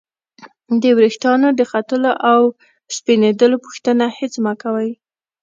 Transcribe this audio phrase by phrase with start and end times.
[0.81, 2.41] د ورېښتانو د ختلو او
[2.95, 4.91] سپینیدلو پوښتنه هېڅ مه کوئ!